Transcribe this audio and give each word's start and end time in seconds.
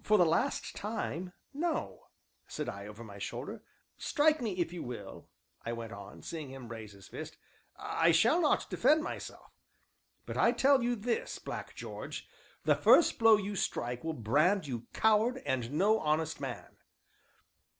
"For 0.00 0.16
the 0.16 0.24
last 0.24 0.76
time, 0.76 1.32
no," 1.52 2.04
said 2.46 2.68
I 2.68 2.86
over 2.86 3.02
my 3.02 3.18
shoulder. 3.18 3.64
"Strike 3.98 4.40
me 4.40 4.52
if 4.58 4.72
you 4.72 4.80
will," 4.84 5.28
I 5.64 5.72
went 5.72 5.92
on, 5.92 6.22
seeing 6.22 6.50
him 6.50 6.68
raise 6.68 6.92
his 6.92 7.08
fist, 7.08 7.36
"I 7.76 8.12
shall 8.12 8.40
not 8.40 8.70
defend 8.70 9.02
myself, 9.02 9.58
but 10.24 10.36
I 10.38 10.52
tell 10.52 10.84
you 10.84 10.94
this, 10.94 11.40
Black 11.40 11.74
George, 11.74 12.28
the 12.62 12.76
first 12.76 13.18
blow 13.18 13.36
you 13.36 13.56
strike 13.56 14.04
will 14.04 14.12
brand 14.14 14.68
you 14.68 14.86
coward, 14.92 15.38
and 15.44 15.72
no 15.72 15.98
honest 15.98 16.40
man." 16.40 16.76